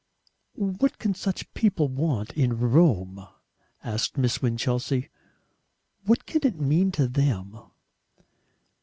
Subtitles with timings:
[0.55, 3.27] "What CAN such people want in Rome?"
[3.83, 5.09] asked Miss Winchelsea.
[6.05, 7.59] "What can it mean to them?"